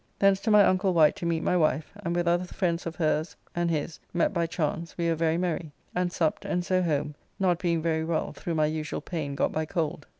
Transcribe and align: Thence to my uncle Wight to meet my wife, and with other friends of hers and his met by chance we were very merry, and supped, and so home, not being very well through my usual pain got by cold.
Thence 0.17 0.39
to 0.39 0.49
my 0.49 0.65
uncle 0.65 0.95
Wight 0.95 1.15
to 1.17 1.27
meet 1.27 1.43
my 1.43 1.55
wife, 1.55 1.91
and 2.03 2.15
with 2.15 2.27
other 2.27 2.45
friends 2.45 2.87
of 2.87 2.95
hers 2.95 3.35
and 3.53 3.69
his 3.69 3.99
met 4.15 4.33
by 4.33 4.47
chance 4.47 4.97
we 4.97 5.07
were 5.07 5.13
very 5.15 5.37
merry, 5.37 5.71
and 5.93 6.11
supped, 6.11 6.43
and 6.43 6.65
so 6.65 6.81
home, 6.81 7.13
not 7.39 7.59
being 7.59 7.83
very 7.83 8.03
well 8.03 8.33
through 8.33 8.55
my 8.55 8.65
usual 8.65 9.01
pain 9.01 9.35
got 9.35 9.51
by 9.51 9.65
cold. 9.65 10.07